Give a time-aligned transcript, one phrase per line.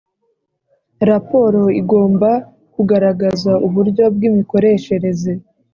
[1.09, 2.29] raporo igomba
[2.73, 5.31] kugaragaza uburyo bw’imikoreshereze